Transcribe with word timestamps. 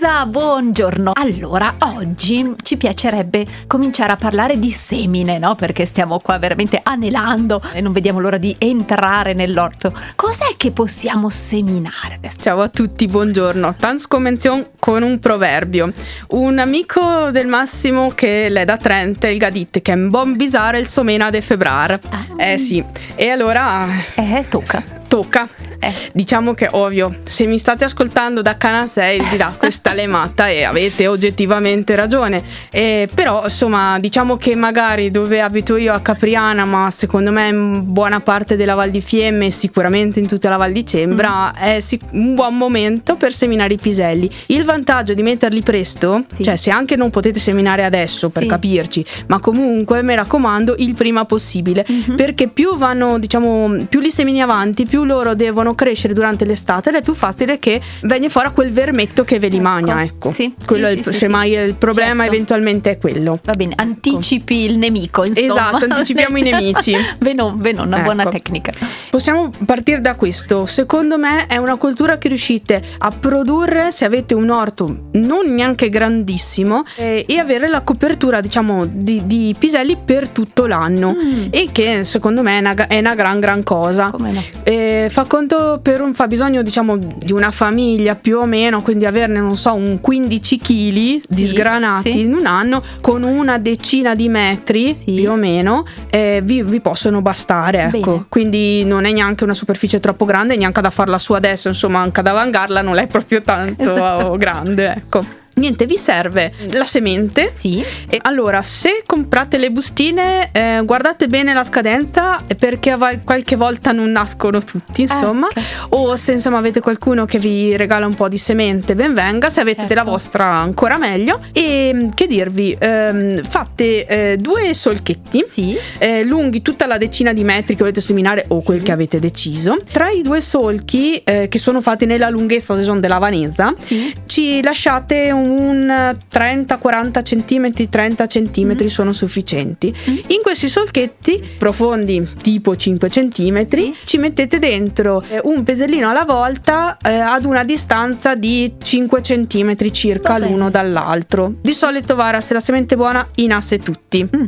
Lisa, 0.00 0.24
buongiorno. 0.24 1.12
Allora, 1.12 1.74
oggi 1.80 2.54
ci 2.62 2.78
piacerebbe 2.78 3.44
cominciare 3.66 4.12
a 4.12 4.16
parlare 4.16 4.58
di 4.58 4.70
semine, 4.70 5.36
no? 5.36 5.56
Perché 5.56 5.84
stiamo 5.84 6.18
qua 6.20 6.38
veramente 6.38 6.80
anelando 6.82 7.60
e 7.74 7.82
non 7.82 7.92
vediamo 7.92 8.18
l'ora 8.18 8.38
di 8.38 8.56
entrare 8.58 9.34
nell'orto. 9.34 9.92
Cos'è 10.16 10.54
che 10.56 10.70
possiamo 10.70 11.28
seminare 11.28 12.14
adesso? 12.14 12.40
Ciao 12.40 12.62
a 12.62 12.68
tutti, 12.68 13.06
buongiorno. 13.08 13.74
Tans 13.74 14.06
convenzion 14.06 14.68
con 14.78 15.02
un 15.02 15.18
proverbio. 15.18 15.92
Un 16.28 16.58
amico 16.58 17.30
del 17.30 17.46
Massimo 17.46 18.08
che 18.14 18.48
le 18.48 18.64
da 18.64 18.78
Trente, 18.78 19.28
il 19.28 19.36
Gadit, 19.36 19.82
che 19.82 19.92
è 19.92 19.96
un 19.96 20.08
buon 20.08 20.34
bisare 20.34 20.78
il 20.78 20.86
somena 20.86 21.28
de 21.28 21.42
febrar. 21.42 22.00
Ah. 22.08 22.42
Eh 22.42 22.56
sì. 22.56 22.82
E 23.16 23.28
allora... 23.28 23.86
Eh, 24.14 24.46
tocca. 24.48 24.82
Tocca. 25.06 25.46
Eh. 25.80 25.92
Diciamo 26.12 26.52
che 26.52 26.68
ovvio, 26.70 27.20
se 27.22 27.46
mi 27.46 27.58
state 27.58 27.84
ascoltando 27.84 28.42
da 28.42 28.56
Cana 28.56 28.86
6 28.86 29.28
dirà 29.30 29.52
questa 29.56 29.94
lemata 29.94 30.48
e 30.48 30.62
avete 30.62 31.06
oggettivamente 31.06 31.94
ragione. 31.96 32.42
Eh, 32.70 33.08
però 33.12 33.44
insomma, 33.44 33.98
diciamo 33.98 34.36
che 34.36 34.54
magari 34.54 35.10
dove 35.10 35.40
abito 35.40 35.76
io 35.76 35.94
a 35.94 36.00
Capriana, 36.00 36.66
ma 36.66 36.90
secondo 36.90 37.32
me 37.32 37.48
in 37.48 37.92
buona 37.92 38.20
parte 38.20 38.56
della 38.56 38.74
Val 38.74 38.90
di 38.90 39.00
Fiemme, 39.00 39.50
sicuramente 39.50 40.20
in 40.20 40.26
tutta 40.26 40.50
la 40.50 40.56
Val 40.56 40.72
di 40.72 40.86
Cembra, 40.86 41.50
mm. 41.50 41.62
è 41.62 41.78
un 42.12 42.34
buon 42.34 42.56
momento 42.56 43.16
per 43.16 43.32
seminare 43.32 43.74
i 43.74 43.78
piselli. 43.78 44.30
Il 44.46 44.64
vantaggio 44.64 45.14
di 45.14 45.22
metterli 45.22 45.62
presto, 45.62 46.24
sì. 46.28 46.42
cioè 46.42 46.56
se 46.56 46.70
anche 46.70 46.96
non 46.96 47.08
potete 47.08 47.38
seminare 47.40 47.84
adesso 47.84 48.28
per 48.28 48.42
sì. 48.42 48.48
capirci, 48.48 49.04
ma 49.28 49.40
comunque 49.40 50.02
mi 50.02 50.14
raccomando 50.14 50.74
il 50.78 50.92
prima 50.92 51.24
possibile, 51.24 51.86
mm-hmm. 51.90 52.16
perché 52.16 52.48
più 52.48 52.76
vanno, 52.76 53.18
diciamo, 53.18 53.86
più 53.88 54.00
li 54.00 54.10
semini 54.10 54.42
avanti, 54.42 54.84
più 54.84 55.04
loro 55.04 55.34
devono 55.34 55.69
devono 55.70 55.74
crescere 55.74 56.12
durante 56.14 56.44
l'estate 56.44 56.90
ed 56.90 56.96
è 56.96 57.02
più 57.02 57.14
facile 57.14 57.58
che 57.58 57.80
venga 58.02 58.28
fuori 58.28 58.50
quel 58.52 58.72
vermetto 58.72 59.24
che 59.24 59.38
ve 59.38 59.48
li 59.48 59.56
ecco. 59.56 59.62
magna, 59.62 60.02
ecco. 60.02 60.30
Sì, 60.30 60.54
quello 60.64 60.86
sì, 60.86 60.92
è 60.92 60.96
il, 60.96 61.04
sì, 61.04 61.14
semmai 61.14 61.52
sì. 61.52 61.58
il 61.58 61.74
problema 61.74 62.22
certo. 62.22 62.34
eventualmente 62.34 62.90
è 62.90 62.98
quello. 62.98 63.38
Va 63.42 63.52
bene, 63.54 63.74
anticipi 63.76 64.64
ecco. 64.64 64.72
il 64.72 64.78
nemico, 64.78 65.24
insomma. 65.24 65.46
Esatto, 65.46 65.84
anticipiamo 65.88 66.38
i 66.38 66.42
nemici. 66.42 66.94
Venon, 67.20 67.58
venon, 67.58 67.86
una 67.86 67.96
ecco. 67.96 68.04
buona 68.04 68.26
tecnica. 68.26 68.72
Possiamo 69.10 69.50
partire 69.64 70.00
da 70.00 70.14
questo. 70.14 70.66
Secondo 70.66 71.18
me 71.18 71.46
è 71.46 71.56
una 71.56 71.76
cultura 71.76 72.18
che 72.18 72.28
riuscite 72.28 72.82
a 72.98 73.10
produrre 73.10 73.90
se 73.90 74.04
avete 74.04 74.34
un 74.34 74.50
orto 74.50 75.08
non 75.12 75.54
neanche 75.54 75.88
grandissimo 75.88 76.84
eh, 76.96 77.24
e 77.26 77.38
avere 77.38 77.68
la 77.68 77.82
copertura, 77.82 78.40
diciamo, 78.40 78.86
di, 78.86 79.22
di, 79.26 79.54
piselli 79.58 79.96
per 80.02 80.28
tutto 80.28 80.66
l'anno 80.66 81.14
mm. 81.14 81.46
e 81.50 81.68
che 81.72 82.04
secondo 82.04 82.42
me 82.42 82.56
è 82.56 82.60
una, 82.60 82.86
è 82.86 82.98
una 82.98 83.14
gran 83.14 83.40
gran 83.40 83.62
cosa. 83.62 84.10
No? 84.16 84.42
Eh, 84.62 85.08
fa 85.10 85.24
conto 85.26 85.59
per 85.82 86.00
un 86.00 86.14
fabbisogno 86.14 86.62
diciamo 86.62 86.96
di 86.96 87.32
una 87.32 87.50
famiglia 87.50 88.14
più 88.14 88.38
o 88.38 88.46
meno, 88.46 88.82
quindi 88.82 89.06
averne 89.06 89.40
non 89.40 89.56
so 89.56 89.74
un 89.74 90.00
15 90.00 90.58
kg 90.58 90.64
sì, 90.64 91.22
di 91.28 91.46
sgranati 91.46 92.12
sì. 92.12 92.20
in 92.20 92.34
un 92.34 92.46
anno 92.46 92.82
con 93.00 93.22
una 93.22 93.58
decina 93.58 94.14
di 94.14 94.28
metri 94.28 94.94
sì. 94.94 95.12
più 95.14 95.30
o 95.30 95.36
meno 95.36 95.84
eh, 96.10 96.40
vi, 96.42 96.62
vi, 96.62 96.80
possono 96.80 97.22
bastare, 97.22 97.90
ecco. 97.92 98.10
Bene. 98.10 98.24
Quindi 98.28 98.84
non 98.84 99.04
è 99.04 99.12
neanche 99.12 99.44
una 99.44 99.54
superficie 99.54 100.00
troppo 100.00 100.24
grande, 100.24 100.56
neanche 100.56 100.80
da 100.80 100.90
farla 100.90 101.18
su 101.18 101.32
adesso, 101.32 101.68
insomma 101.68 102.00
anche 102.00 102.20
ad 102.20 102.26
avangarla 102.26 102.82
non 102.82 102.98
è 102.98 103.06
proprio 103.06 103.42
tanto 103.42 103.82
esatto. 103.82 104.36
grande, 104.36 104.94
ecco 104.96 105.39
niente, 105.54 105.86
vi 105.86 105.96
serve 105.96 106.52
la 106.72 106.84
semente. 106.84 107.50
Sì. 107.52 107.82
E 108.08 108.18
allora, 108.22 108.62
se 108.62 109.02
comprate 109.06 109.58
le 109.58 109.70
bustine, 109.70 110.50
eh, 110.52 110.82
guardate 110.84 111.26
bene 111.26 111.52
la 111.52 111.64
scadenza 111.64 112.42
perché 112.58 112.96
qualche 113.24 113.56
volta 113.56 113.92
non 113.92 114.10
nascono 114.10 114.60
tutti, 114.60 115.02
insomma. 115.02 115.48
Okay. 115.48 115.62
O 115.90 116.16
se 116.16 116.32
insomma 116.32 116.58
avete 116.58 116.80
qualcuno 116.80 117.24
che 117.26 117.38
vi 117.38 117.76
regala 117.76 118.06
un 118.06 118.14
po' 118.14 118.28
di 118.28 118.38
semente, 118.38 118.94
ben 118.94 119.14
venga. 119.14 119.48
Se 119.50 119.60
avete 119.60 119.80
certo. 119.80 119.94
della 119.94 120.08
vostra, 120.08 120.46
ancora 120.46 120.98
meglio. 120.98 121.40
E 121.52 121.90
mm, 121.94 122.08
che 122.14 122.26
dirvi, 122.26 122.76
ehm, 122.78 123.42
fate 123.42 124.06
eh, 124.06 124.36
due 124.36 124.74
solchetti 124.74 125.44
sì. 125.46 125.76
Eh, 125.98 126.24
lunghi 126.24 126.62
tutta 126.62 126.86
la 126.86 126.98
decina 126.98 127.32
di 127.32 127.44
metri 127.44 127.74
che 127.74 127.80
volete 127.80 128.00
seminare 128.00 128.44
o 128.48 128.62
quel 128.62 128.82
che 128.82 128.92
avete 128.92 129.18
deciso. 129.18 129.76
Tra 129.90 130.08
i 130.10 130.22
due 130.22 130.40
solchi 130.40 131.16
eh, 131.18 131.48
che 131.48 131.58
sono 131.58 131.80
fatti 131.80 132.06
nella 132.06 132.28
lunghezza 132.28 132.74
della 132.74 133.18
vanesa, 133.18 133.72
sì. 133.76 134.12
ci 134.26 134.62
lasciate 134.62 135.30
un 135.30 135.39
un 135.40 136.16
30-40 136.32 137.22
cm, 137.22 137.88
30 137.88 138.26
cm 138.26 138.76
mm. 138.82 138.86
sono 138.86 139.12
sufficienti. 139.12 139.94
Mm. 140.10 140.16
In 140.28 140.40
questi 140.42 140.68
solchetti 140.68 141.56
profondi 141.58 142.26
tipo 142.42 142.76
5 142.76 143.08
cm 143.08 143.64
sì. 143.64 143.94
ci 144.04 144.18
mettete 144.18 144.58
dentro 144.58 145.22
eh, 145.28 145.40
un 145.44 145.62
pesellino 145.62 146.08
alla 146.08 146.24
volta 146.24 146.96
eh, 147.02 147.14
ad 147.14 147.44
una 147.44 147.64
distanza 147.64 148.34
di 148.34 148.74
5 148.82 149.20
cm 149.20 149.90
circa 149.90 150.38
l'uno 150.38 150.70
dall'altro. 150.70 151.54
Di 151.60 151.72
solito 151.72 152.14
vara 152.14 152.40
se 152.40 152.54
la 152.54 152.60
semente 152.60 152.96
buona 152.96 153.26
in 153.36 153.52
asse 153.52 153.78
tutti. 153.78 154.22
Mm. 154.24 154.44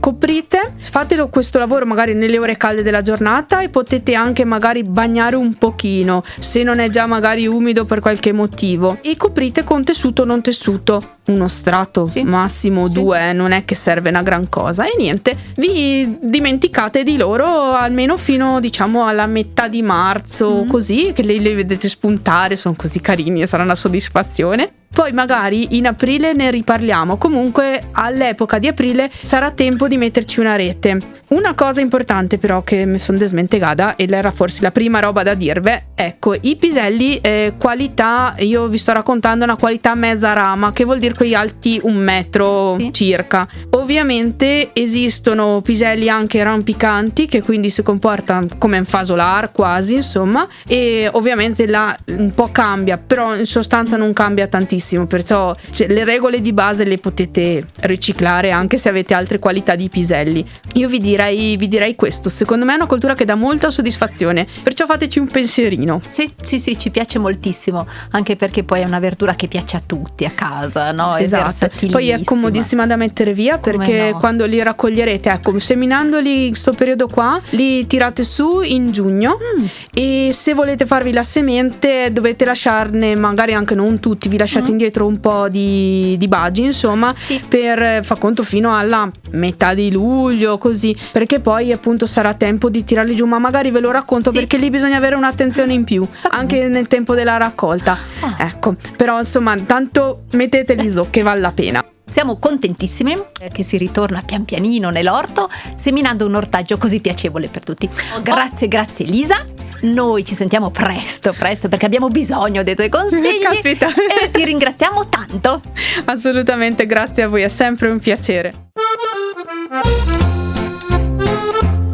Coprite, 0.00 0.74
fatelo 0.78 1.28
questo 1.28 1.58
lavoro 1.58 1.86
magari 1.86 2.14
nelle 2.14 2.38
ore 2.38 2.56
calde 2.56 2.82
della 2.82 3.02
giornata 3.02 3.60
e 3.60 3.68
potete 3.68 4.14
anche 4.14 4.44
magari 4.44 4.82
bagnare 4.82 5.36
un 5.36 5.54
pochino 5.54 6.22
se 6.38 6.62
non 6.62 6.78
è 6.78 6.88
già 6.88 7.06
magari 7.06 7.46
umido 7.46 7.84
per 7.84 8.00
qualche 8.00 8.32
motivo 8.32 8.98
e 9.02 9.16
coprite 9.16 9.64
con 9.64 9.84
tessuto 9.84 10.24
non 10.24 10.35
tessuto, 10.40 11.02
uno 11.26 11.48
strato 11.48 12.04
sì. 12.06 12.22
massimo 12.22 12.88
sì. 12.88 12.94
due, 12.94 13.32
non 13.32 13.52
è 13.52 13.64
che 13.64 13.74
serve 13.74 14.10
una 14.10 14.22
gran 14.22 14.48
cosa 14.48 14.84
e 14.84 14.94
niente, 14.96 15.36
vi 15.56 16.18
dimenticate 16.20 17.02
di 17.02 17.16
loro 17.16 17.46
almeno 17.72 18.16
fino 18.16 18.60
diciamo 18.60 19.06
alla 19.06 19.26
metà 19.26 19.68
di 19.68 19.82
marzo, 19.82 20.64
mm. 20.64 20.68
così 20.68 21.12
che 21.14 21.22
li, 21.22 21.40
li 21.40 21.54
vedete 21.54 21.88
spuntare, 21.88 22.56
sono 22.56 22.74
così 22.76 23.00
carini 23.00 23.42
e 23.42 23.46
sarà 23.46 23.62
una 23.62 23.74
soddisfazione. 23.74 24.72
Poi 24.92 25.12
magari 25.12 25.76
in 25.76 25.86
aprile 25.86 26.32
ne 26.32 26.50
riparliamo. 26.50 27.18
Comunque 27.18 27.88
all'epoca 27.92 28.58
di 28.58 28.66
aprile 28.66 29.10
sarà 29.20 29.50
tempo 29.50 29.88
di 29.88 29.98
metterci 29.98 30.40
una 30.40 30.56
rete. 30.56 30.96
Una 31.28 31.54
cosa 31.54 31.80
importante 31.80 32.38
però 32.38 32.62
che 32.62 32.86
mi 32.86 32.98
sono 32.98 33.18
desmentegata 33.18 33.96
ed 33.96 34.12
era 34.12 34.30
forse 34.30 34.62
la 34.62 34.70
prima 34.70 35.00
roba 35.00 35.22
da 35.22 35.34
dirvi, 35.34 35.82
ecco, 35.94 36.34
i 36.40 36.56
piselli 36.56 37.18
eh, 37.20 37.54
qualità, 37.58 38.34
io 38.38 38.68
vi 38.68 38.78
sto 38.78 38.92
raccontando 38.92 39.44
una 39.44 39.56
qualità 39.56 39.94
mezza 39.94 40.32
rama, 40.32 40.72
che 40.72 40.84
vuol 40.84 40.98
dire 40.98 41.14
quei 41.14 41.34
alti 41.34 41.78
un 41.82 41.96
metro 41.96 42.76
sì. 42.78 42.92
circa. 42.92 43.46
Ovviamente 43.70 44.70
esistono 44.72 45.60
piselli 45.62 46.08
anche 46.08 46.42
rampicanti 46.42 47.26
che 47.26 47.42
quindi 47.42 47.68
si 47.70 47.82
comportano 47.82 48.46
come 48.56 48.78
un 48.78 48.84
fasolar 48.84 49.52
quasi, 49.52 49.96
insomma, 49.96 50.48
e 50.66 51.08
ovviamente 51.12 51.66
là 51.66 51.96
un 52.06 52.32
po' 52.34 52.48
cambia, 52.50 52.96
però 52.96 53.36
in 53.36 53.46
sostanza 53.46 53.96
non 53.96 54.12
cambia 54.12 54.46
tantissimo 54.46 54.75
benissimo, 54.76 55.06
perciò 55.06 55.54
cioè, 55.70 55.88
le 55.88 56.04
regole 56.04 56.40
di 56.40 56.52
base 56.52 56.84
le 56.84 56.98
potete 56.98 57.66
riciclare 57.80 58.50
anche 58.50 58.76
se 58.76 58.88
avete 58.88 59.14
altre 59.14 59.38
qualità 59.38 59.74
di 59.74 59.88
piselli. 59.88 60.46
Io 60.74 60.88
vi 60.88 60.98
direi, 60.98 61.56
vi 61.56 61.68
direi 61.68 61.96
questo, 61.96 62.28
secondo 62.28 62.64
me 62.64 62.72
è 62.72 62.76
una 62.76 62.86
cultura 62.86 63.14
che 63.14 63.24
dà 63.24 63.34
molta 63.34 63.70
soddisfazione, 63.70 64.46
perciò 64.62 64.84
fateci 64.86 65.18
un 65.18 65.26
pensierino. 65.28 66.00
Sì, 66.06 66.30
sì, 66.42 66.58
sì, 66.58 66.78
ci 66.78 66.90
piace 66.90 67.18
moltissimo, 67.18 67.86
anche 68.10 68.36
perché 68.36 68.62
poi 68.62 68.82
è 68.82 68.84
una 68.84 68.98
verdura 68.98 69.34
che 69.34 69.48
piace 69.48 69.76
a 69.76 69.82
tutti 69.84 70.24
a 70.24 70.30
casa, 70.30 70.92
no? 70.92 71.16
È 71.16 71.22
esatto. 71.22 71.68
Poi 71.90 72.10
è 72.10 72.22
comodissima 72.22 72.86
da 72.86 72.96
mettere 72.96 73.32
via 73.32 73.58
perché 73.58 74.10
no? 74.12 74.18
quando 74.18 74.44
li 74.44 74.62
raccoglierete, 74.62 75.30
ecco, 75.30 75.58
seminandoli 75.58 76.44
in 76.44 76.50
questo 76.50 76.72
periodo 76.72 77.08
qua, 77.08 77.40
li 77.50 77.86
tirate 77.86 78.22
su 78.22 78.60
in 78.60 78.92
giugno 78.92 79.38
mm. 79.38 79.64
e 79.92 80.30
se 80.32 80.54
volete 80.54 80.84
farvi 80.84 81.12
la 81.12 81.22
semente 81.22 82.10
dovete 82.12 82.44
lasciarne 82.44 83.14
magari 83.16 83.54
anche 83.54 83.74
non 83.74 84.00
tutti, 84.00 84.28
vi 84.28 84.38
lasciate 84.38 84.65
mm 84.70 84.74
indietro 84.76 85.06
un 85.06 85.20
po' 85.20 85.48
di, 85.48 86.16
di 86.18 86.28
baggi, 86.28 86.64
insomma, 86.64 87.12
sì. 87.16 87.40
per 87.46 88.04
fa 88.04 88.16
conto 88.16 88.42
fino 88.42 88.76
alla 88.76 89.10
metà 89.32 89.74
di 89.74 89.90
luglio, 89.90 90.58
così, 90.58 90.96
perché 91.12 91.40
poi 91.40 91.72
appunto 91.72 92.06
sarà 92.06 92.34
tempo 92.34 92.68
di 92.68 92.84
tirarli 92.84 93.14
giù, 93.14 93.26
ma 93.26 93.38
magari 93.38 93.70
ve 93.70 93.80
lo 93.80 93.90
racconto 93.90 94.30
sì. 94.30 94.36
perché 94.36 94.58
lì 94.58 94.70
bisogna 94.70 94.96
avere 94.96 95.16
un'attenzione 95.16 95.72
in 95.72 95.84
più, 95.84 96.06
anche 96.30 96.68
nel 96.68 96.88
tempo 96.88 97.14
della 97.14 97.36
raccolta. 97.36 97.98
Ah. 98.20 98.36
Ecco, 98.38 98.76
però 98.96 99.18
insomma, 99.18 99.56
tanto 99.56 100.24
metteteli 100.32 100.90
su 100.90 101.06
che 101.10 101.22
vale 101.22 101.40
la 101.40 101.52
pena. 101.52 101.84
Siamo 102.08 102.38
contentissime 102.38 103.30
che 103.50 103.64
si 103.64 103.76
ritorna 103.76 104.22
pian 104.22 104.44
pianino 104.44 104.90
nell'orto, 104.90 105.50
seminando 105.74 106.24
un 106.24 106.36
ortaggio 106.36 106.78
così 106.78 107.00
piacevole 107.00 107.48
per 107.48 107.64
tutti. 107.64 107.88
Grazie, 108.22 108.68
grazie 108.68 109.04
Elisa. 109.04 109.44
Noi 109.82 110.24
ci 110.24 110.34
sentiamo 110.34 110.70
presto, 110.70 111.32
presto, 111.32 111.68
perché 111.68 111.86
abbiamo 111.86 112.08
bisogno 112.08 112.62
dei 112.62 112.74
tuoi 112.74 112.88
consigli. 112.88 113.40
Caspita. 113.40 113.88
E 114.22 114.30
ti 114.30 114.44
ringraziamo 114.44 115.08
tanto. 115.08 115.60
Assolutamente, 116.06 116.86
grazie 116.86 117.24
a 117.24 117.28
voi, 117.28 117.42
è 117.42 117.48
sempre 117.48 117.88
un 117.90 118.00
piacere. 118.00 118.70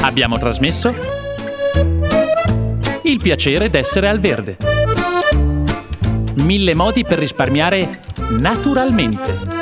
Abbiamo 0.00 0.38
trasmesso 0.38 0.94
Il 3.02 3.18
piacere 3.18 3.70
d'essere 3.70 4.08
al 4.08 4.18
verde. 4.18 4.56
Mille 6.36 6.74
modi 6.74 7.04
per 7.04 7.18
risparmiare 7.18 8.00
naturalmente. 8.30 9.54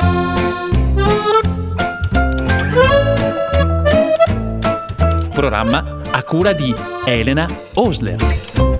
Programma 5.31 5.94
a 6.15 6.23
cura 6.23 6.53
di 6.53 6.73
Elena 7.05 7.45
Osler. 7.75 8.74